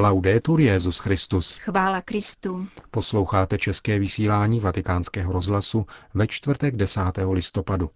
Laudetur 0.00 0.60
Jezus 0.60 0.98
Christus. 0.98 1.56
Chvála 1.56 2.00
Kristu. 2.00 2.66
Posloucháte 2.90 3.58
české 3.58 3.98
vysílání 3.98 4.60
Vatikánského 4.60 5.32
rozhlasu 5.32 5.86
ve 6.14 6.26
čtvrtek 6.26 6.76
10. 6.76 7.00
listopadu. 7.32 7.90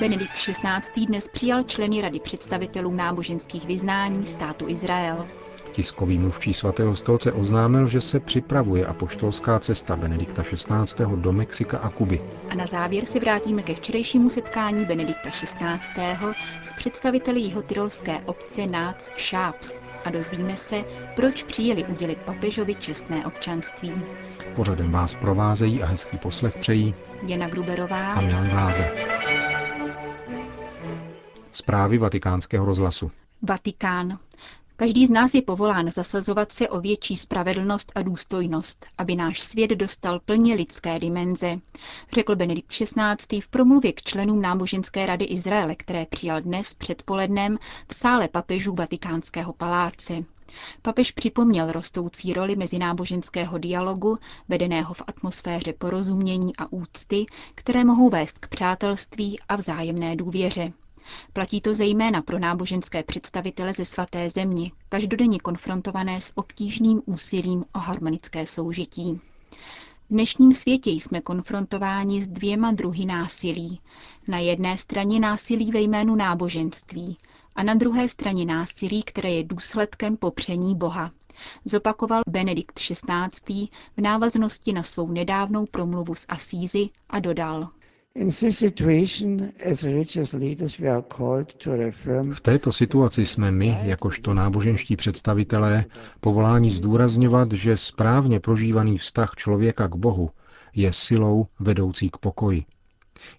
Benedikt 0.00 0.32
XVI. 0.32 1.06
dnes 1.06 1.28
přijal 1.28 1.62
členy 1.62 2.00
Rady 2.00 2.20
představitelů 2.20 2.94
náboženských 2.94 3.66
vyznání 3.66 4.26
státu 4.26 4.68
Izrael. 4.68 5.28
Tiskový 5.76 6.18
mluvčí 6.18 6.54
svatého 6.54 6.96
stolce 6.96 7.32
oznámil, 7.32 7.86
že 7.86 8.00
se 8.00 8.20
připravuje 8.20 8.86
apoštolská 8.86 9.58
cesta 9.58 9.96
Benedikta 9.96 10.42
XVI. 10.42 11.06
do 11.16 11.32
Mexika 11.32 11.78
a 11.78 11.88
Kuby. 11.90 12.22
A 12.50 12.54
na 12.54 12.66
závěr 12.66 13.04
se 13.04 13.20
vrátíme 13.20 13.62
ke 13.62 13.74
včerejšímu 13.74 14.28
setkání 14.28 14.84
Benedikta 14.84 15.30
XVI. 15.30 15.60
s 16.62 16.72
představiteli 16.76 17.40
jeho 17.40 17.62
tyrolské 17.62 18.18
obce 18.26 18.66
Nác 18.66 19.10
Šáps 19.16 19.78
a 20.04 20.10
dozvíme 20.10 20.56
se, 20.56 20.84
proč 21.16 21.42
přijeli 21.42 21.84
udělit 21.84 22.18
papežovi 22.18 22.74
čestné 22.74 23.26
občanství. 23.26 23.92
Pořadem 24.54 24.90
vás 24.90 25.14
provázejí 25.14 25.82
a 25.82 25.86
hezký 25.86 26.18
poslech 26.18 26.58
přejí 26.58 26.94
Jana 27.26 27.48
Gruberová 27.48 28.12
a 28.12 28.20
Milan 28.20 28.48
Glázer. 28.50 28.92
Zprávy 31.52 31.98
vatikánského 31.98 32.66
rozhlasu. 32.66 33.10
Vatikán. 33.42 34.18
Každý 34.78 35.06
z 35.06 35.10
nás 35.10 35.34
je 35.34 35.42
povolán 35.42 35.88
zasazovat 35.90 36.52
se 36.52 36.68
o 36.68 36.80
větší 36.80 37.16
spravedlnost 37.16 37.92
a 37.94 38.02
důstojnost, 38.02 38.86
aby 38.98 39.16
náš 39.16 39.40
svět 39.40 39.70
dostal 39.70 40.20
plně 40.20 40.54
lidské 40.54 40.98
dimenze, 40.98 41.58
řekl 42.12 42.36
Benedikt 42.36 42.68
XVI. 42.68 43.40
v 43.40 43.48
promluvě 43.48 43.92
k 43.92 44.02
členům 44.02 44.42
náboženské 44.42 45.06
rady 45.06 45.24
Izraele, 45.24 45.74
které 45.74 46.06
přijal 46.06 46.40
dnes 46.40 46.74
předpolednem 46.74 47.58
v 47.88 47.94
sále 47.94 48.28
papežů 48.28 48.74
Vatikánského 48.74 49.52
paláce. 49.52 50.24
Papež 50.82 51.10
připomněl 51.12 51.72
rostoucí 51.72 52.32
roli 52.32 52.56
mezináboženského 52.56 53.58
dialogu, 53.58 54.18
vedeného 54.48 54.94
v 54.94 55.02
atmosféře 55.06 55.72
porozumění 55.72 56.56
a 56.56 56.72
úcty, 56.72 57.26
které 57.54 57.84
mohou 57.84 58.10
vést 58.10 58.38
k 58.38 58.48
přátelství 58.48 59.40
a 59.48 59.56
vzájemné 59.56 60.16
důvěře. 60.16 60.72
Platí 61.32 61.60
to 61.60 61.74
zejména 61.74 62.22
pro 62.22 62.38
náboženské 62.38 63.02
představitele 63.02 63.72
ze 63.72 63.84
svaté 63.84 64.30
země, 64.30 64.70
každodenně 64.88 65.38
konfrontované 65.40 66.20
s 66.20 66.32
obtížným 66.36 67.02
úsilím 67.06 67.64
o 67.74 67.78
harmonické 67.78 68.46
soužití. 68.46 69.20
V 70.10 70.10
dnešním 70.10 70.54
světě 70.54 70.90
jsme 70.90 71.20
konfrontováni 71.20 72.22
s 72.22 72.28
dvěma 72.28 72.72
druhy 72.72 73.04
násilí. 73.06 73.80
Na 74.28 74.38
jedné 74.38 74.78
straně 74.78 75.20
násilí 75.20 75.70
ve 75.72 75.80
jménu 75.80 76.14
náboženství 76.16 77.18
a 77.56 77.62
na 77.62 77.74
druhé 77.74 78.08
straně 78.08 78.44
násilí, 78.44 79.02
které 79.02 79.30
je 79.30 79.44
důsledkem 79.44 80.16
popření 80.16 80.74
Boha. 80.74 81.10
Zopakoval 81.64 82.22
Benedikt 82.28 82.78
XVI. 82.78 83.68
v 83.96 84.00
návaznosti 84.00 84.72
na 84.72 84.82
svou 84.82 85.10
nedávnou 85.10 85.66
promluvu 85.66 86.14
z 86.14 86.26
Asízy 86.28 86.88
a 87.10 87.20
dodal. 87.20 87.68
V 92.32 92.40
této 92.42 92.72
situaci 92.72 93.26
jsme 93.26 93.50
my, 93.50 93.78
jakožto 93.82 94.34
náboženští 94.34 94.96
představitelé, 94.96 95.84
povoláni 96.20 96.70
zdůrazňovat, 96.70 97.52
že 97.52 97.76
správně 97.76 98.40
prožívaný 98.40 98.98
vztah 98.98 99.34
člověka 99.36 99.88
k 99.88 99.94
Bohu 99.96 100.30
je 100.74 100.92
silou 100.92 101.46
vedoucí 101.60 102.10
k 102.10 102.16
pokoji. 102.16 102.64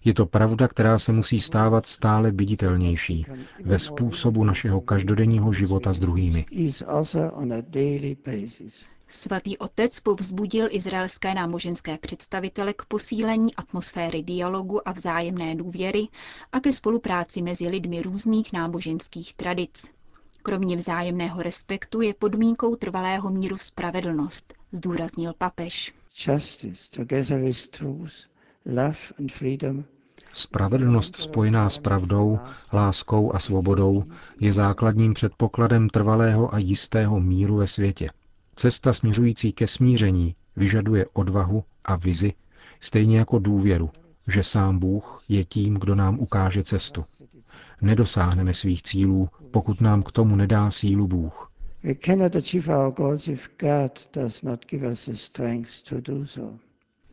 Je 0.04 0.14
to 0.14 0.26
pravda, 0.26 0.68
která 0.68 0.98
se 0.98 1.12
musí 1.12 1.40
stávat 1.40 1.86
stále 1.86 2.30
viditelnější 2.30 3.26
ve 3.64 3.78
způsobu 3.78 4.44
našeho 4.44 4.80
každodenního 4.80 5.52
života 5.52 5.92
s 5.92 6.00
druhými. 6.00 6.44
Svatý 9.10 9.58
otec 9.58 10.00
povzbudil 10.00 10.68
izraelské 10.70 11.34
náboženské 11.34 11.98
představitele 11.98 12.74
k 12.74 12.84
posílení 12.84 13.54
atmosféry 13.54 14.22
dialogu 14.22 14.88
a 14.88 14.92
vzájemné 14.92 15.54
důvěry 15.54 16.08
a 16.52 16.60
ke 16.60 16.72
spolupráci 16.72 17.42
mezi 17.42 17.68
lidmi 17.68 18.02
různých 18.02 18.52
náboženských 18.52 19.34
tradic. 19.34 19.90
Kromě 20.42 20.76
vzájemného 20.76 21.42
respektu 21.42 22.00
je 22.00 22.14
podmínkou 22.14 22.76
trvalého 22.76 23.30
míru 23.30 23.56
spravedlnost, 23.58 24.54
zdůraznil 24.72 25.34
papež. 25.38 25.94
Spravedlnost 30.32 31.16
spojená 31.16 31.70
s 31.70 31.78
pravdou, 31.78 32.38
láskou 32.72 33.34
a 33.34 33.38
svobodou 33.38 34.04
je 34.40 34.52
základním 34.52 35.14
předpokladem 35.14 35.88
trvalého 35.88 36.54
a 36.54 36.58
jistého 36.58 37.20
míru 37.20 37.56
ve 37.56 37.66
světě. 37.66 38.10
Cesta 38.58 38.92
směřující 38.92 39.52
ke 39.52 39.66
smíření 39.66 40.34
vyžaduje 40.56 41.06
odvahu 41.12 41.64
a 41.84 41.96
vizi, 41.96 42.32
stejně 42.80 43.18
jako 43.18 43.38
důvěru, 43.38 43.90
že 44.26 44.42
sám 44.42 44.78
Bůh 44.78 45.22
je 45.28 45.44
tím, 45.44 45.74
kdo 45.74 45.94
nám 45.94 46.20
ukáže 46.20 46.64
cestu. 46.64 47.02
Nedosáhneme 47.80 48.54
svých 48.54 48.82
cílů, 48.82 49.28
pokud 49.50 49.80
nám 49.80 50.02
k 50.02 50.12
tomu 50.12 50.36
nedá 50.36 50.70
sílu 50.70 51.06
Bůh. 51.06 51.52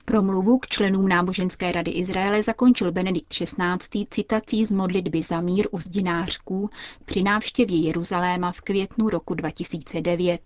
Promluvu 0.06 0.60
k 0.60 0.68
členům 0.68 1.08
náboženské 1.08 1.72
rady 1.72 1.92
Izraele 1.92 2.44
zakončil 2.44 2.92
Benedikt 2.92 3.28
XVI. 3.28 4.06
citací 4.10 4.66
z 4.66 4.72
modlitby 4.72 5.22
za 5.22 5.42
mír 5.42 5.68
u 5.72 5.78
zdinářků 5.78 6.70
při 7.06 7.24
návštěvě 7.24 7.78
Jeruzaléma 7.78 8.52
v 8.52 8.62
květnu 8.62 9.10
roku 9.10 9.34
2009. 9.34 10.42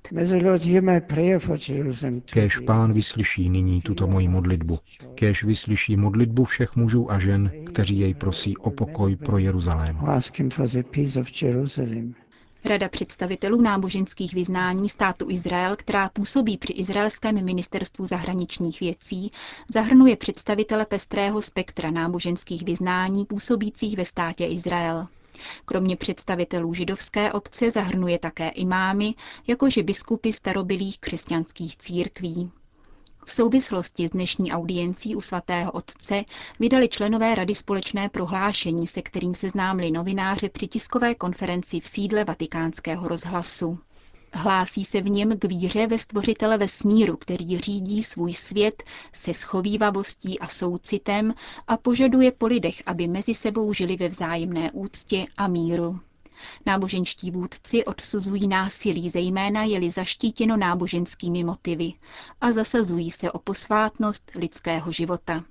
Kéž 2.25 2.59
pán 2.59 2.93
vyslyší 2.93 3.49
nyní 3.49 3.81
tuto 3.81 4.07
moji 4.07 4.27
modlitbu. 4.27 4.79
Kéž 5.15 5.43
vyslyší 5.43 5.97
modlitbu 5.97 6.43
všech 6.43 6.75
mužů 6.75 7.11
a 7.11 7.19
žen, 7.19 7.51
kteří 7.65 7.99
jej 7.99 8.13
prosí 8.13 8.57
o 8.57 8.71
pokoj 8.71 9.15
pro 9.15 9.37
Jeruzalém. 9.37 9.99
Rada 12.65 12.89
představitelů 12.89 13.61
náboženských 13.61 14.33
vyznání 14.33 14.89
státu 14.89 15.29
Izrael, 15.29 15.75
která 15.75 16.09
působí 16.09 16.57
při 16.57 16.73
izraelském 16.73 17.45
ministerstvu 17.45 18.05
zahraničních 18.05 18.79
věcí, 18.79 19.31
zahrnuje 19.73 20.15
představitele 20.15 20.85
pestrého 20.85 21.41
spektra 21.41 21.91
náboženských 21.91 22.63
vyznání 22.63 23.25
působících 23.25 23.97
ve 23.97 24.05
státě 24.05 24.45
Izrael. 24.45 25.07
Kromě 25.65 25.95
představitelů 25.95 26.73
židovské 26.73 27.31
obce 27.33 27.71
zahrnuje 27.71 28.19
také 28.19 28.49
imámy, 28.49 29.13
jakože 29.47 29.83
biskupy 29.83 30.31
starobilých 30.33 30.99
křesťanských 30.99 31.77
církví. 31.77 32.51
V 33.29 33.31
souvislosti 33.31 34.07
s 34.07 34.11
dnešní 34.11 34.51
audiencí 34.51 35.15
u 35.15 35.21
svatého 35.21 35.71
otce 35.71 36.23
vydali 36.59 36.89
členové 36.89 37.35
Rady 37.35 37.55
společné 37.55 38.09
prohlášení, 38.09 38.87
se 38.87 39.01
kterým 39.01 39.35
seznámili 39.35 39.91
novináře 39.91 40.49
při 40.49 40.67
tiskové 40.67 41.15
konferenci 41.15 41.79
v 41.79 41.87
sídle 41.87 42.23
vatikánského 42.23 43.07
rozhlasu. 43.07 43.79
Hlásí 44.33 44.85
se 44.85 45.01
v 45.01 45.09
něm 45.09 45.39
k 45.39 45.45
víře 45.45 45.87
ve 45.87 45.97
stvořitele 45.97 46.57
vesmíru, 46.57 47.17
který 47.17 47.57
řídí 47.59 48.03
svůj 48.03 48.33
svět 48.33 48.83
se 49.13 49.33
schovývavostí 49.33 50.39
a 50.39 50.47
soucitem 50.47 51.33
a 51.67 51.77
požaduje 51.77 52.31
po 52.31 52.47
lidech, 52.47 52.83
aby 52.85 53.07
mezi 53.07 53.33
sebou 53.33 53.73
žili 53.73 53.97
ve 53.97 54.07
vzájemné 54.07 54.71
úctě 54.71 55.25
a 55.37 55.47
míru. 55.47 55.99
Náboženští 56.65 57.31
vůdci 57.31 57.85
odsuzují 57.85 58.47
násilí, 58.47 59.09
zejména 59.09 59.63
je-li 59.63 59.89
zaštítěno 59.91 60.57
náboženskými 60.57 61.43
motivy 61.43 61.93
a 62.41 62.51
zasazují 62.51 63.11
se 63.11 63.31
o 63.31 63.39
posvátnost 63.39 64.31
lidského 64.35 64.91
života. 64.91 65.43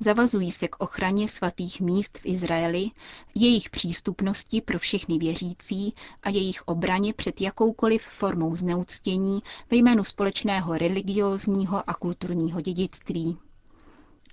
Zavazují 0.00 0.50
se 0.50 0.68
k 0.68 0.76
ochraně 0.82 1.28
svatých 1.28 1.80
míst 1.80 2.18
v 2.18 2.26
Izraeli, 2.26 2.90
jejich 3.34 3.70
přístupnosti 3.70 4.60
pro 4.60 4.78
všechny 4.78 5.18
věřící 5.18 5.94
a 6.22 6.30
jejich 6.30 6.62
obraně 6.62 7.12
před 7.12 7.40
jakoukoliv 7.40 8.02
formou 8.02 8.56
zneuctění 8.56 9.42
ve 9.70 9.76
jménu 9.76 10.04
společného 10.04 10.78
religiózního 10.78 11.90
a 11.90 11.94
kulturního 11.94 12.60
dědictví. 12.60 13.38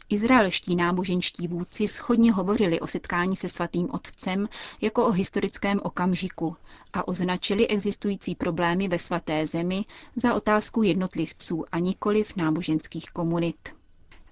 Izraelští 0.09 0.75
náboženští 0.75 1.47
vůdci 1.47 1.87
schodně 1.87 2.31
hovořili 2.31 2.79
o 2.79 2.87
setkání 2.87 3.35
se 3.35 3.49
svatým 3.49 3.87
otcem 3.91 4.49
jako 4.81 5.05
o 5.05 5.11
historickém 5.11 5.79
okamžiku 5.83 6.55
a 6.93 7.07
označili 7.07 7.67
existující 7.67 8.35
problémy 8.35 8.87
ve 8.87 8.99
svaté 8.99 9.47
zemi 9.47 9.85
za 10.15 10.33
otázku 10.33 10.83
jednotlivců 10.83 11.65
a 11.71 11.79
nikoliv 11.79 12.35
náboženských 12.35 13.05
komunit. 13.05 13.69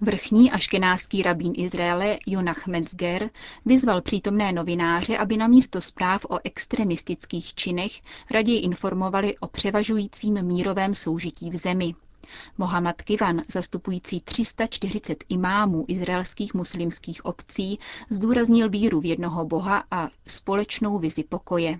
Vrchní 0.01 0.51
aškenáský 0.51 1.23
rabín 1.23 1.53
Izraele 1.55 2.17
Jonach 2.25 2.67
Metzger 2.67 3.29
vyzval 3.65 4.01
přítomné 4.01 4.51
novináře, 4.51 5.17
aby 5.17 5.37
na 5.37 5.47
místo 5.47 5.81
zpráv 5.81 6.25
o 6.29 6.39
extremistických 6.43 7.53
činech 7.53 7.91
raději 8.31 8.59
informovali 8.59 9.37
o 9.37 9.47
převažujícím 9.47 10.41
mírovém 10.41 10.95
soužití 10.95 11.49
v 11.49 11.57
zemi. 11.57 11.95
Mohamed 12.57 13.01
Kivan, 13.01 13.41
zastupující 13.47 14.21
340 14.21 15.23
imámů 15.29 15.85
izraelských 15.87 16.53
muslimských 16.53 17.25
obcí, 17.25 17.79
zdůraznil 18.09 18.69
víru 18.69 19.01
v 19.01 19.05
jednoho 19.05 19.45
boha 19.45 19.83
a 19.91 20.09
společnou 20.27 20.99
vizi 20.99 21.23
pokoje. 21.23 21.79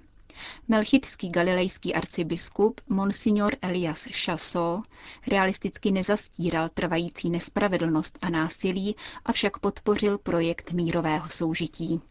Melchitský 0.68 1.30
galilejský 1.30 1.94
arcibiskup 1.96 2.82
Monsignor 2.90 3.56
Elias 3.62 4.08
Chasso 4.26 4.82
realisticky 5.28 5.92
nezastíral 5.92 6.70
trvající 6.70 7.30
nespravedlnost 7.30 8.20
a 8.22 8.30
násilí, 8.30 8.96
avšak 9.26 9.60
podpořil 9.60 10.18
projekt 10.18 10.72
mírového 10.72 11.30
soužití. 11.30 12.02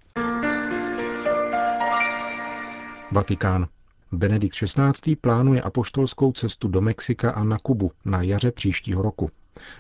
Vatikán. 3.12 3.68
Benedikt 4.12 4.56
XVI. 4.56 5.16
plánuje 5.16 5.62
apoštolskou 5.62 6.32
cestu 6.32 6.68
do 6.68 6.80
Mexika 6.80 7.30
a 7.30 7.44
na 7.44 7.58
Kubu 7.58 7.92
na 8.04 8.22
jaře 8.22 8.52
příštího 8.52 9.02
roku. 9.02 9.30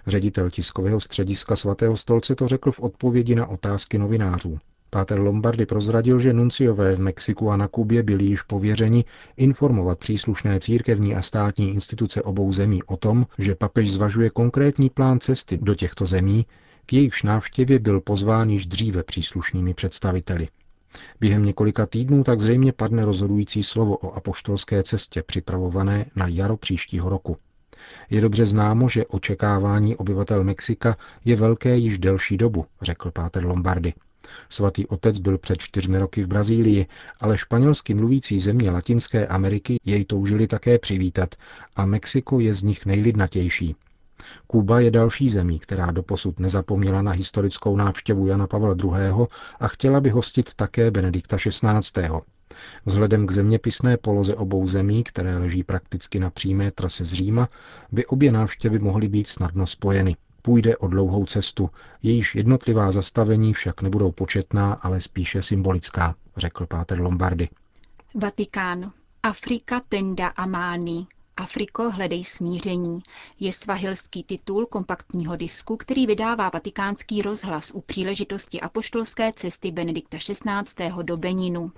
Ředitel 0.06 0.50
tiskového 0.50 1.00
střediska 1.00 1.56
svatého 1.56 1.96
stolce 1.96 2.34
to 2.34 2.48
řekl 2.48 2.72
v 2.72 2.80
odpovědi 2.80 3.34
na 3.34 3.46
otázky 3.46 3.98
novinářů. 3.98 4.58
Páter 4.90 5.20
Lombardy 5.20 5.66
prozradil, 5.66 6.18
že 6.18 6.32
nunciové 6.32 6.96
v 6.96 7.00
Mexiku 7.00 7.50
a 7.50 7.56
na 7.56 7.68
Kubě 7.68 8.02
byli 8.02 8.24
již 8.24 8.42
pověřeni 8.42 9.04
informovat 9.36 9.98
příslušné 9.98 10.60
církevní 10.60 11.14
a 11.14 11.22
státní 11.22 11.74
instituce 11.74 12.22
obou 12.22 12.52
zemí 12.52 12.82
o 12.82 12.96
tom, 12.96 13.26
že 13.38 13.54
papež 13.54 13.92
zvažuje 13.92 14.30
konkrétní 14.30 14.90
plán 14.90 15.20
cesty 15.20 15.58
do 15.62 15.74
těchto 15.74 16.06
zemí, 16.06 16.46
k 16.86 16.92
jejichž 16.92 17.22
návštěvě 17.22 17.78
byl 17.78 18.00
pozván 18.00 18.50
již 18.50 18.66
dříve 18.66 19.02
příslušnými 19.02 19.74
představiteli. 19.74 20.48
Během 21.20 21.44
několika 21.44 21.86
týdnů 21.86 22.24
tak 22.24 22.40
zřejmě 22.40 22.72
padne 22.72 23.04
rozhodující 23.04 23.62
slovo 23.62 23.96
o 23.96 24.12
apoštolské 24.12 24.82
cestě 24.82 25.22
připravované 25.22 26.06
na 26.16 26.26
jaro 26.28 26.56
příštího 26.56 27.08
roku. 27.08 27.36
Je 28.10 28.20
dobře 28.20 28.46
známo, 28.46 28.88
že 28.88 29.06
očekávání 29.06 29.96
obyvatel 29.96 30.44
Mexika 30.44 30.96
je 31.24 31.36
velké 31.36 31.76
již 31.76 31.98
delší 31.98 32.36
dobu, 32.36 32.66
řekl 32.82 33.10
Páter 33.10 33.44
Lombardy. 33.46 33.92
Svatý 34.48 34.86
otec 34.86 35.18
byl 35.18 35.38
před 35.38 35.60
čtyřmi 35.60 35.98
roky 35.98 36.22
v 36.22 36.26
Brazílii, 36.26 36.86
ale 37.20 37.38
španělsky 37.38 37.94
mluvící 37.94 38.40
země 38.40 38.70
Latinské 38.70 39.26
Ameriky 39.26 39.76
jej 39.84 40.04
toužili 40.04 40.46
také 40.46 40.78
přivítat 40.78 41.34
a 41.76 41.86
Mexiko 41.86 42.40
je 42.40 42.54
z 42.54 42.62
nich 42.62 42.86
nejlidnatější. 42.86 43.76
Kuba 44.46 44.80
je 44.80 44.90
další 44.90 45.30
zemí, 45.30 45.58
která 45.58 45.90
doposud 45.90 46.38
nezapomněla 46.38 47.02
na 47.02 47.12
historickou 47.12 47.76
návštěvu 47.76 48.26
Jana 48.26 48.46
Pavla 48.46 48.76
II. 48.84 49.26
a 49.60 49.68
chtěla 49.68 50.00
by 50.00 50.10
hostit 50.10 50.54
také 50.54 50.90
Benedikta 50.90 51.36
XVI. 51.36 52.08
Vzhledem 52.86 53.26
k 53.26 53.30
zeměpisné 53.30 53.96
poloze 53.96 54.34
obou 54.34 54.66
zemí, 54.66 55.04
které 55.04 55.38
leží 55.38 55.62
prakticky 55.62 56.20
na 56.20 56.30
přímé 56.30 56.70
trase 56.70 57.04
z 57.04 57.12
Říma, 57.12 57.48
by 57.92 58.06
obě 58.06 58.32
návštěvy 58.32 58.78
mohly 58.78 59.08
být 59.08 59.28
snadno 59.28 59.66
spojeny. 59.66 60.16
Půjde 60.42 60.76
o 60.76 60.88
dlouhou 60.88 61.24
cestu, 61.24 61.70
jejíž 62.02 62.34
jednotlivá 62.34 62.90
zastavení 62.90 63.52
však 63.52 63.82
nebudou 63.82 64.12
početná, 64.12 64.72
ale 64.72 65.00
spíše 65.00 65.42
symbolická, 65.42 66.14
řekl 66.36 66.66
Páter 66.66 67.00
Lombardy. 67.00 67.48
Vatikán. 68.14 68.92
Afrika 69.22 69.80
tenda 69.88 70.26
amány. 70.26 71.06
Afriko, 71.36 71.90
hledej 71.90 72.24
smíření, 72.24 73.00
je 73.40 73.52
svahilský 73.52 74.22
titul 74.24 74.66
kompaktního 74.66 75.36
disku, 75.36 75.76
který 75.76 76.06
vydává 76.06 76.50
vatikánský 76.54 77.22
rozhlas 77.22 77.70
u 77.74 77.80
příležitosti 77.80 78.60
apoštolské 78.60 79.32
cesty 79.32 79.70
Benedikta 79.70 80.18
XVI. 80.18 80.92
do 81.02 81.16
Beninu. 81.16 81.72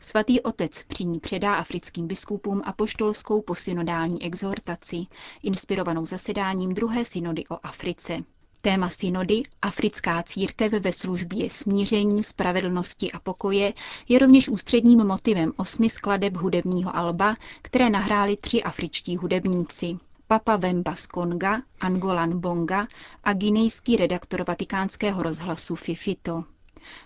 Svatý 0.00 0.40
otec 0.40 0.82
při 0.82 1.04
ní 1.04 1.20
předá 1.20 1.54
africkým 1.54 2.06
biskupům 2.06 2.62
apoštolskou 2.64 3.42
posynodální 3.42 4.22
exhortaci, 4.22 5.06
inspirovanou 5.42 6.06
zasedáním 6.06 6.74
druhé 6.74 7.04
synody 7.04 7.44
o 7.50 7.66
Africe. 7.66 8.18
Téma 8.62 8.88
synody 8.90 9.42
Africká 9.62 10.22
církev 10.22 10.72
ve 10.72 10.92
službě 10.92 11.50
smíření, 11.50 12.22
spravedlnosti 12.22 13.12
a 13.12 13.18
pokoje 13.20 13.72
je 14.08 14.18
rovněž 14.18 14.48
ústředním 14.48 15.04
motivem 15.06 15.52
osmi 15.56 15.88
skladeb 15.90 16.36
hudebního 16.36 16.96
alba, 16.96 17.36
které 17.62 17.90
nahráli 17.90 18.36
tři 18.36 18.62
afričtí 18.62 19.16
hudebníci. 19.16 19.98
Papa 20.26 20.56
Vemba 20.56 20.94
z 20.94 21.06
Konga, 21.06 21.62
Angolan 21.80 22.40
Bonga 22.40 22.86
a 23.24 23.32
guinejský 23.32 23.96
redaktor 23.96 24.44
vatikánského 24.48 25.22
rozhlasu 25.22 25.74
Fifito. 25.76 26.44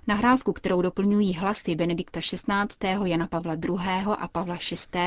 Nahrávku, 0.06 0.52
kterou 0.52 0.82
doplňují 0.82 1.34
hlasy 1.34 1.74
Benedikta 1.74 2.20
XVI., 2.20 2.88
Jana 3.04 3.26
Pavla 3.26 3.54
II. 3.54 3.78
a 4.18 4.28
Pavla 4.28 4.56
VI. 4.94 5.00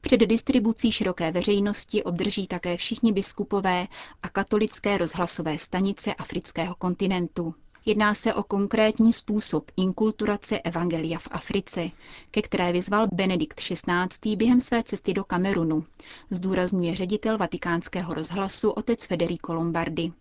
před 0.00 0.16
distribucí 0.20 0.92
široké 0.92 1.32
veřejnosti 1.32 2.04
obdrží 2.04 2.46
také 2.46 2.76
všichni 2.76 3.12
biskupové 3.12 3.86
a 4.22 4.28
katolické 4.28 4.98
rozhlasové 4.98 5.58
stanice 5.58 6.14
afrického 6.14 6.74
kontinentu. 6.74 7.54
Jedná 7.84 8.14
se 8.14 8.34
o 8.34 8.42
konkrétní 8.42 9.12
způsob 9.12 9.70
inkulturace 9.76 10.58
evangelia 10.58 11.18
v 11.18 11.28
Africe, 11.30 11.90
ke 12.30 12.42
které 12.42 12.72
vyzval 12.72 13.06
Benedikt 13.12 13.60
XVI. 13.60 14.36
během 14.36 14.60
své 14.60 14.82
cesty 14.82 15.14
do 15.14 15.24
Kamerunu, 15.24 15.84
zdůrazňuje 16.30 16.96
ředitel 16.96 17.38
vatikánského 17.38 18.14
rozhlasu 18.14 18.70
otec 18.70 19.06
Federico 19.06 19.54
Lombardi. 19.54 20.12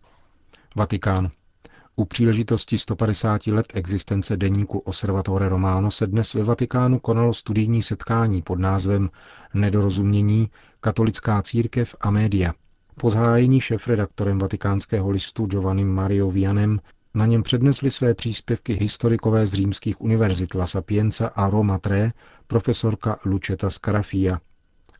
Vatikán. 0.75 1.31
U 2.01 2.05
příležitosti 2.05 2.77
150 2.77 3.47
let 3.47 3.65
existence 3.73 4.37
deníku 4.37 4.79
Osservatore 4.79 5.49
Romano 5.49 5.91
se 5.91 6.07
dnes 6.07 6.33
ve 6.33 6.43
Vatikánu 6.43 6.99
konalo 6.99 7.33
studijní 7.33 7.81
setkání 7.81 8.41
pod 8.41 8.59
názvem 8.59 9.09
Nedorozumění, 9.53 10.49
katolická 10.79 11.41
církev 11.41 11.95
a 12.01 12.11
média. 12.11 12.53
Po 12.95 13.09
zahájení 13.09 13.59
šéf-redaktorem 13.59 14.39
vatikánského 14.39 15.09
listu 15.09 15.45
Giovannim 15.45 15.93
Mario 15.93 16.31
Vianem 16.31 16.79
na 17.13 17.25
něm 17.25 17.43
přednesli 17.43 17.91
své 17.91 18.13
příspěvky 18.13 18.73
historikové 18.73 19.45
z 19.45 19.53
římských 19.53 20.01
univerzit 20.01 20.55
La 20.55 20.67
Sapienza 20.67 21.27
a 21.27 21.49
Roma 21.49 21.77
Tre, 21.77 22.11
profesorka 22.47 23.17
Lucetta 23.25 23.69
Scarafia 23.69 24.39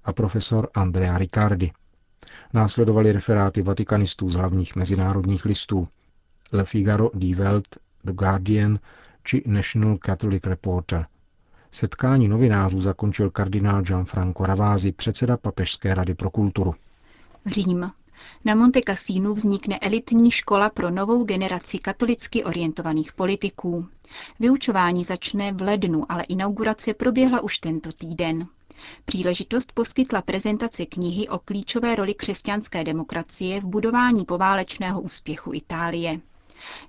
a 0.03 0.13
profesor 0.13 0.69
Andrea 0.73 1.17
Riccardi. 1.17 1.71
Následovali 2.53 3.11
referáty 3.11 3.61
vatikanistů 3.61 4.29
z 4.29 4.33
hlavních 4.35 4.75
mezinárodních 4.75 5.45
listů– 5.45 5.87
Le 6.51 6.65
Figaro, 6.65 7.11
Die 7.13 7.35
Welt, 7.35 7.67
The 8.03 8.11
Guardian 8.13 8.79
či 9.23 9.43
National 9.45 9.97
Catholic 9.97 10.43
Reporter. 10.47 11.05
Setkání 11.71 12.27
novinářů 12.27 12.81
zakončil 12.81 13.29
kardinál 13.29 13.81
Gianfranco 13.81 14.45
Ravázi, 14.45 14.91
předseda 14.91 15.37
Papežské 15.37 15.95
rady 15.95 16.13
pro 16.15 16.29
kulturu. 16.29 16.75
Řím. 17.45 17.91
Na 18.45 18.55
Monte 18.55 18.81
Cassinu 18.87 19.33
vznikne 19.33 19.79
elitní 19.79 20.31
škola 20.31 20.69
pro 20.69 20.89
novou 20.89 21.23
generaci 21.23 21.77
katolicky 21.79 22.43
orientovaných 22.43 23.13
politiků. 23.13 23.87
Vyučování 24.39 25.03
začne 25.03 25.53
v 25.53 25.61
lednu, 25.61 26.11
ale 26.11 26.23
inaugurace 26.23 26.93
proběhla 26.93 27.41
už 27.41 27.57
tento 27.57 27.89
týden. 27.91 28.47
Příležitost 29.05 29.71
poskytla 29.71 30.21
prezentace 30.21 30.85
knihy 30.85 31.27
o 31.27 31.39
klíčové 31.39 31.95
roli 31.95 32.13
křesťanské 32.13 32.83
demokracie 32.83 33.59
v 33.61 33.65
budování 33.65 34.25
poválečného 34.25 35.01
úspěchu 35.01 35.53
Itálie. 35.53 36.19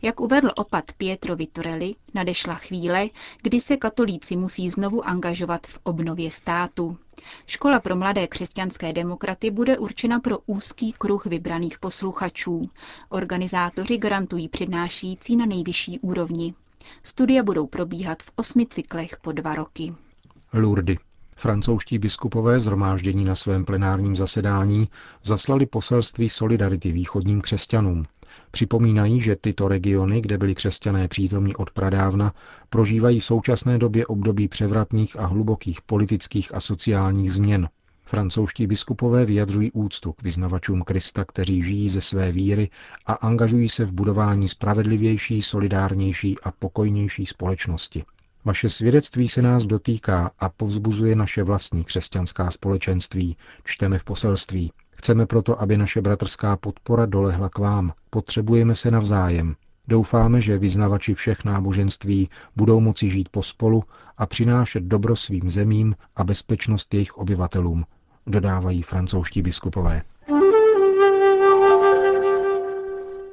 Jak 0.02 0.20
uvedl 0.20 0.50
opat 0.56 0.84
Pietro 0.96 1.36
Vittorelli, 1.36 1.94
nadešla 2.14 2.54
chvíle, 2.54 3.08
kdy 3.42 3.60
se 3.60 3.76
katolíci 3.76 4.36
musí 4.36 4.70
znovu 4.70 5.08
angažovat 5.08 5.66
v 5.66 5.78
obnově 5.82 6.30
státu. 6.30 6.96
Škola 7.46 7.80
pro 7.80 7.96
mladé 7.96 8.26
křesťanské 8.26 8.92
demokraty 8.92 9.50
bude 9.50 9.78
určena 9.78 10.20
pro 10.20 10.38
úzký 10.46 10.92
kruh 10.92 11.26
vybraných 11.26 11.78
posluchačů. 11.78 12.70
Organizátoři 13.08 13.98
garantují 13.98 14.48
přednášící 14.48 15.36
na 15.36 15.46
nejvyšší 15.46 15.98
úrovni. 15.98 16.54
Studia 17.02 17.42
budou 17.42 17.66
probíhat 17.66 18.22
v 18.22 18.32
osmi 18.36 18.66
cyklech 18.66 19.16
po 19.22 19.32
dva 19.32 19.54
roky. 19.54 19.94
Lourdes. 20.52 20.96
Francouzští 21.36 21.98
biskupové 21.98 22.60
zhromáždění 22.60 23.24
na 23.24 23.34
svém 23.34 23.64
plenárním 23.64 24.16
zasedání 24.16 24.88
zaslali 25.22 25.66
poselství 25.66 26.28
solidarity 26.28 26.92
východním 26.92 27.40
křesťanům, 27.40 28.04
Připomínají, 28.52 29.20
že 29.20 29.36
tyto 29.36 29.68
regiony, 29.68 30.20
kde 30.20 30.38
byli 30.38 30.54
křesťané 30.54 31.08
přítomní 31.08 31.56
od 31.56 31.70
pradávna, 31.70 32.34
prožívají 32.70 33.20
v 33.20 33.24
současné 33.24 33.78
době 33.78 34.06
období 34.06 34.48
převratných 34.48 35.18
a 35.18 35.26
hlubokých 35.26 35.82
politických 35.82 36.54
a 36.54 36.60
sociálních 36.60 37.32
změn. 37.32 37.68
Francouzští 38.04 38.66
biskupové 38.66 39.24
vyjadřují 39.24 39.72
úctu 39.72 40.12
k 40.12 40.22
vyznavačům 40.22 40.82
Krista, 40.82 41.24
kteří 41.24 41.62
žijí 41.62 41.88
ze 41.88 42.00
své 42.00 42.32
víry 42.32 42.70
a 43.06 43.12
angažují 43.12 43.68
se 43.68 43.84
v 43.84 43.92
budování 43.92 44.48
spravedlivější, 44.48 45.42
solidárnější 45.42 46.36
a 46.42 46.50
pokojnější 46.50 47.26
společnosti. 47.26 48.04
Vaše 48.44 48.68
svědectví 48.68 49.28
se 49.28 49.42
nás 49.42 49.66
dotýká 49.66 50.30
a 50.38 50.48
povzbuzuje 50.48 51.16
naše 51.16 51.42
vlastní 51.42 51.84
křesťanská 51.84 52.50
společenství, 52.50 53.36
čteme 53.64 53.98
v 53.98 54.04
poselství. 54.04 54.72
Chceme 54.96 55.26
proto, 55.26 55.62
aby 55.62 55.76
naše 55.76 56.00
bratrská 56.00 56.56
podpora 56.56 57.06
dolehla 57.06 57.48
k 57.48 57.58
vám. 57.58 57.92
Potřebujeme 58.10 58.74
se 58.74 58.90
navzájem. 58.90 59.54
Doufáme, 59.88 60.40
že 60.40 60.58
vyznavači 60.58 61.14
všech 61.14 61.44
náboženství 61.44 62.28
budou 62.56 62.80
moci 62.80 63.10
žít 63.10 63.28
pospolu 63.28 63.84
a 64.18 64.26
přinášet 64.26 64.82
dobro 64.82 65.16
svým 65.16 65.50
zemím 65.50 65.94
a 66.16 66.24
bezpečnost 66.24 66.94
jejich 66.94 67.16
obyvatelům, 67.16 67.84
dodávají 68.26 68.82
francouzští 68.82 69.42
biskupové. 69.42 70.02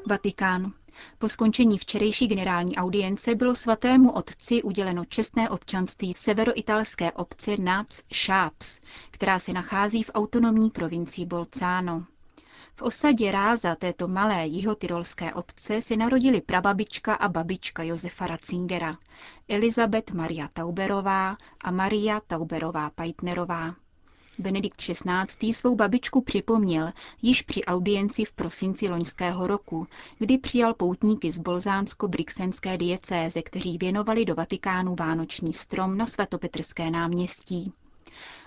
Vatikán. 0.10 0.72
Po 1.18 1.30
skončení 1.30 1.78
včerejší 1.78 2.28
generální 2.28 2.76
audience 2.76 3.36
bylo 3.36 3.56
svatému 3.56 4.12
otci 4.12 4.64
uděleno 4.64 5.06
čestné 5.06 5.50
občanství 5.50 6.14
severoitalské 6.18 7.12
obce 7.12 7.52
Nats 7.60 8.02
Šáps, 8.14 8.80
která 9.12 9.40
se 9.40 9.54
nachází 9.54 10.04
v 10.04 10.12
autonomní 10.14 10.70
provincii 10.70 11.26
Bolcano. 11.26 12.06
V 12.76 12.82
osadě 12.82 13.32
Ráza 13.32 13.76
této 13.76 14.08
malé 14.08 14.46
jihotyrolské 14.48 15.34
obce 15.34 15.82
se 15.82 15.98
narodili 15.98 16.42
prababička 16.42 17.14
a 17.14 17.28
babička 17.30 17.84
Josefa 17.84 18.28
Ratzingera, 18.28 18.98
Elizabeth 19.50 20.12
Maria 20.12 20.50
Tauberová 20.54 21.38
a 21.62 21.72
Maria 21.72 22.20
Tauberová 22.28 22.90
Peitnerová. 22.90 23.76
Benedikt 24.40 24.82
XVI. 24.82 25.54
svou 25.54 25.76
babičku 25.76 26.22
připomněl 26.22 26.90
již 27.22 27.42
při 27.42 27.66
audienci 27.66 28.26
v 28.26 28.32
prosinci 28.32 28.88
loňského 28.88 29.48
roku, 29.48 29.88
kdy 30.18 30.38
přijal 30.38 30.74
poutníky 30.74 31.32
z 31.32 31.40
bolzánsko-brixenské 31.40 32.78
diecéze, 32.78 33.42
kteří 33.42 33.78
věnovali 33.78 34.26
do 34.26 34.36
Vatikánu 34.36 34.96
vánoční 35.00 35.54
strom 35.54 35.98
na 35.98 36.06
svatopetrské 36.06 36.92
náměstí. 36.92 37.74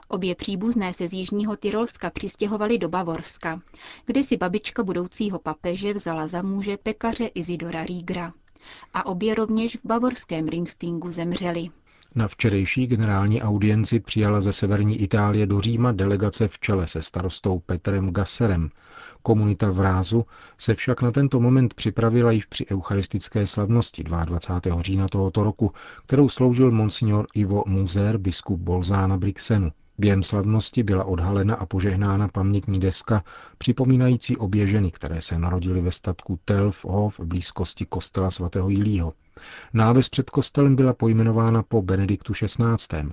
Obě 0.09 0.35
příbuzné 0.35 0.95
se 0.95 1.09
z 1.09 1.13
jižního 1.13 1.57
Tyrolska 1.57 2.11
přistěhovali 2.11 2.79
do 2.79 2.89
Bavorska, 2.89 3.61
kde 4.07 4.23
si 4.23 4.37
babička 4.37 4.83
budoucího 4.83 5.39
papeže 5.39 5.95
vzala 5.95 6.27
za 6.27 6.43
muže 6.43 6.77
pekaře 6.77 7.27
Izidora 7.27 7.85
Rígra. 7.85 8.33
A 8.95 9.07
obě 9.07 9.35
rovněž 9.35 9.77
v 9.77 9.81
bavorském 9.85 10.49
Rimstingu 10.49 11.11
zemřeli. 11.11 11.71
Na 12.15 12.29
včerejší 12.29 12.87
generální 12.87 13.43
audienci 13.43 14.01
přijala 14.01 14.41
ze 14.41 14.53
severní 14.53 15.01
Itálie 15.01 15.47
do 15.47 15.61
Říma 15.61 15.93
delegace 15.93 16.49
v 16.49 16.59
čele 16.59 16.87
se 16.87 17.03
starostou 17.03 17.59
Petrem 17.59 18.11
Gasserem. 18.11 18.71
Komunita 19.23 19.71
v 19.71 19.81
Rázu 19.81 20.27
se 20.59 20.75
však 20.75 21.03
na 21.03 21.11
tento 21.11 21.41
moment 21.41 21.75
připravila 21.75 22.31
již 22.31 22.45
při 22.45 22.67
eucharistické 22.71 23.47
slavnosti 23.47 24.05
22. 24.05 24.83
října 24.83 25.09
tohoto 25.09 25.45
roku, 25.45 25.73
kterou 26.07 26.29
sloužil 26.29 26.71
monsignor 26.71 27.27
Ivo 27.35 27.65
Muzer, 27.67 28.19
biskup 28.19 28.61
Bolzána 28.61 29.17
Brixenu. 29.17 29.73
Během 29.99 30.23
slavnosti 30.23 30.83
byla 30.83 31.05
odhalena 31.05 31.55
a 31.55 31.67
požehnána 31.67 32.29
pamětní 32.29 32.81
deska 32.81 33.25
připomínající 33.59 34.37
obě 34.37 34.67
ženy, 34.67 34.91
které 34.91 35.21
se 35.21 35.39
narodily 35.39 35.81
ve 35.81 35.93
statku 35.93 36.39
Telfhof 36.45 37.19
v 37.19 37.25
blízkosti 37.25 37.87
kostela 37.87 38.31
svatého 38.31 38.69
Jilího. 38.69 39.13
Náves 39.73 40.09
před 40.09 40.31
kostelem 40.31 40.77
byla 40.77 40.93
pojmenována 40.93 41.63
po 41.63 41.83
Benediktu 41.83 42.33
XVI. 42.33 43.13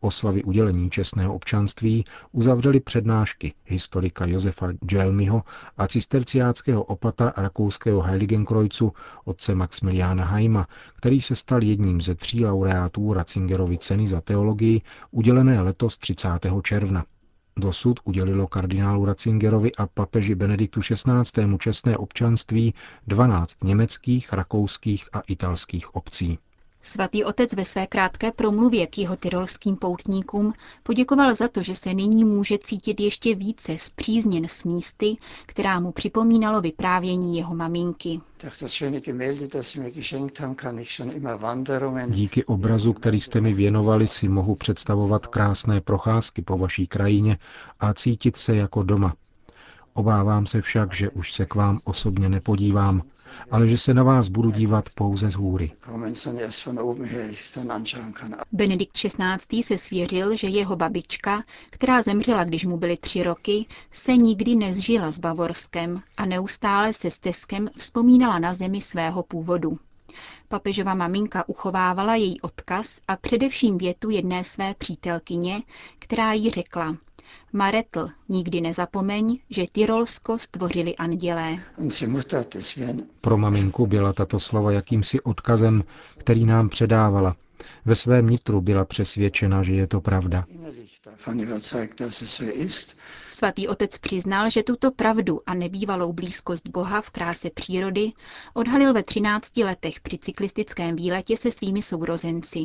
Oslavy 0.00 0.44
udělení 0.44 0.90
čestného 0.90 1.34
občanství 1.34 2.04
uzavřely 2.32 2.80
přednášky 2.80 3.54
historika 3.64 4.26
Josefa 4.26 4.68
Gelmiho 4.80 5.42
a 5.78 5.86
cisterciáckého 5.86 6.82
opata 6.82 7.32
rakouského 7.36 8.02
Heiligenkreuzu 8.02 8.92
otce 9.24 9.54
Maximiliána 9.54 10.24
Haima, 10.24 10.66
který 10.96 11.20
se 11.20 11.36
stal 11.36 11.62
jedním 11.62 12.00
ze 12.00 12.14
tří 12.14 12.44
laureátů 12.44 13.12
Ratzingerovy 13.12 13.78
ceny 13.78 14.06
za 14.06 14.20
teologii 14.20 14.82
udělené 15.10 15.60
letos 15.60 15.98
30. 15.98 16.28
června. 16.62 17.04
Dosud 17.56 18.00
udělilo 18.04 18.46
kardinálu 18.46 19.04
Ratzingerovi 19.04 19.72
a 19.74 19.86
papeži 19.86 20.34
Benediktu 20.34 20.80
XVI. 20.80 21.58
čestné 21.58 21.96
občanství 21.96 22.74
12 23.06 23.64
německých, 23.64 24.32
rakouských 24.32 25.08
a 25.12 25.20
italských 25.20 25.94
obcí. 25.94 26.38
Svatý 26.84 27.24
otec 27.24 27.52
ve 27.52 27.64
své 27.64 27.86
krátké 27.86 28.32
promluvě 28.32 28.86
k 28.86 28.98
jeho 28.98 29.16
tyrolským 29.16 29.76
poutníkům 29.76 30.52
poděkoval 30.82 31.34
za 31.34 31.48
to, 31.48 31.62
že 31.62 31.74
se 31.74 31.94
nyní 31.94 32.24
může 32.24 32.58
cítit 32.58 33.00
ještě 33.00 33.34
více 33.34 33.78
zpřízněn 33.78 34.44
s 34.48 34.64
místy, 34.64 35.16
která 35.46 35.80
mu 35.80 35.92
připomínalo 35.92 36.60
vyprávění 36.60 37.36
jeho 37.36 37.54
maminky. 37.54 38.20
Díky 42.08 42.44
obrazu, 42.44 42.92
který 42.92 43.20
jste 43.20 43.40
mi 43.40 43.52
věnovali, 43.54 44.08
si 44.08 44.28
mohu 44.28 44.54
představovat 44.54 45.26
krásné 45.26 45.80
procházky 45.80 46.42
po 46.42 46.58
vaší 46.58 46.86
krajině 46.86 47.38
a 47.80 47.94
cítit 47.94 48.36
se 48.36 48.56
jako 48.56 48.82
doma, 48.82 49.14
Obávám 49.94 50.46
se 50.46 50.60
však, 50.60 50.94
že 50.94 51.10
už 51.10 51.32
se 51.32 51.46
k 51.46 51.54
vám 51.54 51.78
osobně 51.84 52.28
nepodívám, 52.28 53.02
ale 53.50 53.68
že 53.68 53.78
se 53.78 53.94
na 53.94 54.02
vás 54.02 54.28
budu 54.28 54.50
dívat 54.50 54.88
pouze 54.94 55.30
z 55.30 55.34
hůry. 55.34 55.70
Benedikt 58.52 58.92
XVI. 58.92 59.62
se 59.62 59.78
svěřil, 59.78 60.36
že 60.36 60.48
jeho 60.48 60.76
babička, 60.76 61.42
která 61.70 62.02
zemřela, 62.02 62.44
když 62.44 62.64
mu 62.64 62.76
byly 62.76 62.96
tři 62.96 63.22
roky, 63.22 63.66
se 63.92 64.12
nikdy 64.16 64.54
nezžila 64.56 65.10
s 65.10 65.18
Bavorskem 65.18 66.02
a 66.16 66.26
neustále 66.26 66.92
se 66.92 67.10
steskem 67.10 67.68
vzpomínala 67.76 68.38
na 68.38 68.54
zemi 68.54 68.80
svého 68.80 69.22
původu. 69.22 69.78
Papežova 70.48 70.94
maminka 70.94 71.48
uchovávala 71.48 72.14
její 72.14 72.40
odkaz 72.40 73.00
a 73.08 73.16
především 73.16 73.78
větu 73.78 74.10
jedné 74.10 74.44
své 74.44 74.74
přítelkyně, 74.74 75.62
která 75.98 76.32
jí 76.32 76.50
řekla– 76.50 76.96
Maretl, 77.52 78.08
nikdy 78.28 78.60
nezapomeň, 78.60 79.38
že 79.50 79.64
Tyrolsko 79.72 80.38
stvořili 80.38 80.96
andělé. 80.96 81.58
Pro 83.20 83.38
maminku 83.38 83.86
byla 83.86 84.12
tato 84.12 84.40
slova 84.40 84.72
jakýmsi 84.72 85.20
odkazem, 85.20 85.84
který 86.18 86.46
nám 86.46 86.68
předávala. 86.68 87.36
Ve 87.84 87.96
svém 87.96 88.26
nitru 88.30 88.60
byla 88.60 88.84
přesvědčena, 88.84 89.62
že 89.62 89.72
je 89.72 89.86
to 89.86 90.00
pravda. 90.00 90.44
Svatý 93.30 93.68
otec 93.68 93.98
přiznal, 93.98 94.50
že 94.50 94.62
tuto 94.62 94.90
pravdu 94.90 95.40
a 95.46 95.54
nebývalou 95.54 96.12
blízkost 96.12 96.68
Boha 96.68 97.00
v 97.00 97.10
kráse 97.10 97.50
přírody 97.50 98.12
odhalil 98.54 98.92
ve 98.92 99.02
13 99.02 99.56
letech 99.56 100.00
při 100.00 100.18
cyklistickém 100.18 100.96
výletě 100.96 101.36
se 101.36 101.50
svými 101.52 101.82
sourozenci. 101.82 102.58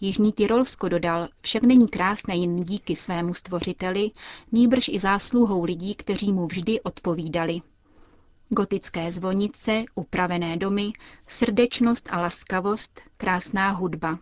Jižní 0.00 0.32
Tyrolsko 0.32 0.88
dodal, 0.88 1.28
však 1.40 1.62
není 1.62 1.88
krásné 1.88 2.36
jen 2.36 2.56
díky 2.56 2.96
svému 2.96 3.34
stvořiteli, 3.34 4.10
nýbrž 4.52 4.88
i 4.88 4.98
zásluhou 4.98 5.64
lidí, 5.64 5.94
kteří 5.94 6.32
mu 6.32 6.46
vždy 6.46 6.80
odpovídali. 6.80 7.60
Gotické 8.48 9.12
zvonice, 9.12 9.84
upravené 9.94 10.56
domy, 10.56 10.92
srdečnost 11.26 12.08
a 12.12 12.20
laskavost, 12.20 13.00
krásná 13.16 13.70
hudba. 13.70 14.18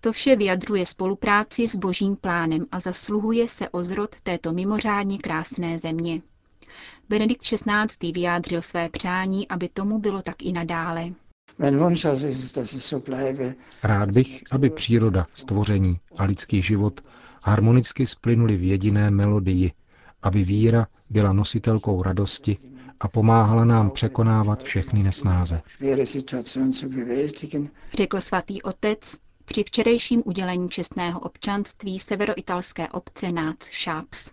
To 0.00 0.12
vše 0.12 0.36
vyjadřuje 0.36 0.86
spolupráci 0.86 1.68
s 1.68 1.76
božím 1.76 2.16
plánem 2.16 2.66
a 2.72 2.80
zasluhuje 2.80 3.48
se 3.48 3.68
o 3.68 3.84
zrod 3.84 4.20
této 4.20 4.52
mimořádně 4.52 5.18
krásné 5.18 5.78
země. 5.78 6.22
Benedikt 7.08 7.42
XVI. 7.42 8.12
vyjádřil 8.12 8.62
své 8.62 8.88
přání, 8.88 9.48
aby 9.48 9.68
tomu 9.68 9.98
bylo 9.98 10.22
tak 10.22 10.42
i 10.42 10.52
nadále. 10.52 11.12
Rád 13.82 14.10
bych, 14.10 14.42
aby 14.52 14.70
příroda, 14.70 15.26
stvoření 15.34 16.00
a 16.18 16.24
lidský 16.24 16.62
život 16.62 17.00
harmonicky 17.42 18.06
splynuli 18.06 18.56
v 18.56 18.62
jediné 18.62 19.10
melodii, 19.10 19.72
aby 20.22 20.44
víra 20.44 20.86
byla 21.10 21.32
nositelkou 21.32 22.02
radosti 22.02 22.58
a 23.00 23.08
pomáhala 23.08 23.64
nám 23.64 23.90
překonávat 23.90 24.62
všechny 24.62 25.02
nesnáze. 25.02 25.62
Řekl 27.96 28.20
svatý 28.20 28.62
otec 28.62 29.16
při 29.44 29.62
včerejším 29.64 30.22
udělení 30.26 30.68
čestného 30.68 31.20
občanství 31.20 31.98
severoitalské 31.98 32.88
obce 32.88 33.32
Nác 33.32 33.68
Šáps. 33.70 34.32